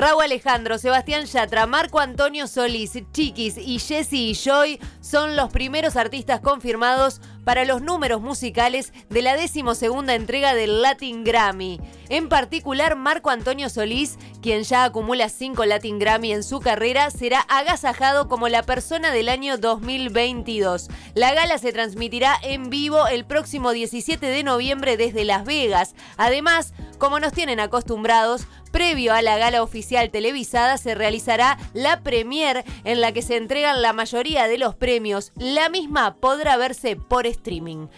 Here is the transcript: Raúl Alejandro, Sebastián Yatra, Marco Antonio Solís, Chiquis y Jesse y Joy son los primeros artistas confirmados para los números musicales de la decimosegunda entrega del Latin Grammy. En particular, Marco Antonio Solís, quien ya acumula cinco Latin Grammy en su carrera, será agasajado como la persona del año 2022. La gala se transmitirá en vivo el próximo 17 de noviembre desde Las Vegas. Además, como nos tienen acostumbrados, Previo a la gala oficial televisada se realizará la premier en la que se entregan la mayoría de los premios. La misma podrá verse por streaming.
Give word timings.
Raúl 0.00 0.22
Alejandro, 0.22 0.78
Sebastián 0.78 1.26
Yatra, 1.26 1.66
Marco 1.66 2.00
Antonio 2.00 2.46
Solís, 2.46 2.98
Chiquis 3.12 3.58
y 3.58 3.78
Jesse 3.78 4.14
y 4.14 4.34
Joy 4.34 4.80
son 5.02 5.36
los 5.36 5.50
primeros 5.50 5.94
artistas 5.94 6.40
confirmados 6.40 7.20
para 7.44 7.66
los 7.66 7.82
números 7.82 8.22
musicales 8.22 8.94
de 9.10 9.20
la 9.20 9.36
decimosegunda 9.36 10.14
entrega 10.14 10.54
del 10.54 10.80
Latin 10.80 11.22
Grammy. 11.22 11.80
En 12.08 12.30
particular, 12.30 12.96
Marco 12.96 13.28
Antonio 13.28 13.68
Solís, 13.68 14.18
quien 14.40 14.62
ya 14.62 14.84
acumula 14.84 15.28
cinco 15.28 15.66
Latin 15.66 15.98
Grammy 15.98 16.32
en 16.32 16.44
su 16.44 16.60
carrera, 16.60 17.10
será 17.10 17.40
agasajado 17.40 18.26
como 18.26 18.48
la 18.48 18.62
persona 18.62 19.10
del 19.10 19.28
año 19.28 19.58
2022. 19.58 20.88
La 21.14 21.34
gala 21.34 21.58
se 21.58 21.72
transmitirá 21.72 22.36
en 22.42 22.70
vivo 22.70 23.06
el 23.06 23.26
próximo 23.26 23.72
17 23.72 24.24
de 24.24 24.44
noviembre 24.44 24.96
desde 24.96 25.24
Las 25.24 25.44
Vegas. 25.44 25.94
Además, 26.16 26.72
como 26.98 27.18
nos 27.18 27.32
tienen 27.32 27.60
acostumbrados, 27.60 28.46
Previo 28.70 29.12
a 29.12 29.22
la 29.22 29.36
gala 29.36 29.62
oficial 29.62 30.10
televisada 30.10 30.78
se 30.78 30.94
realizará 30.94 31.58
la 31.74 32.02
premier 32.02 32.64
en 32.84 33.00
la 33.00 33.12
que 33.12 33.22
se 33.22 33.36
entregan 33.36 33.82
la 33.82 33.92
mayoría 33.92 34.46
de 34.46 34.58
los 34.58 34.74
premios. 34.74 35.32
La 35.36 35.68
misma 35.68 36.14
podrá 36.14 36.56
verse 36.56 36.96
por 36.96 37.26
streaming. 37.26 37.88